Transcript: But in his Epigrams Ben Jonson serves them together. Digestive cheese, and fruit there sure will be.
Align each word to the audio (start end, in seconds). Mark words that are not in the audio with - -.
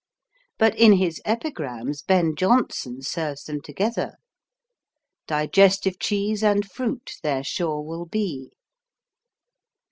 But 0.57 0.75
in 0.79 0.93
his 0.93 1.21
Epigrams 1.25 2.01
Ben 2.01 2.35
Jonson 2.35 3.03
serves 3.03 3.43
them 3.43 3.61
together. 3.61 4.15
Digestive 5.27 5.99
cheese, 5.99 6.41
and 6.43 6.65
fruit 6.65 7.17
there 7.21 7.43
sure 7.43 7.83
will 7.83 8.07
be. 8.07 8.49